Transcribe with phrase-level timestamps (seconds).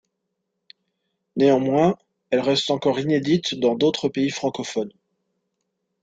[1.35, 1.95] Néanmoins,
[2.31, 4.89] elle reste encore inédite dans d'autres pays francophones.